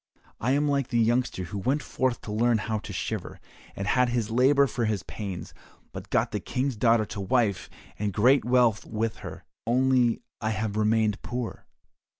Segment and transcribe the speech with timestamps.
[0.39, 3.39] I am like the youngster who went forth to learn how to shiver,
[3.75, 5.53] and had his labour for his pains,
[5.91, 10.75] but got the King's daughter to wife and great wealth with her, only I have
[10.75, 11.67] remained poor.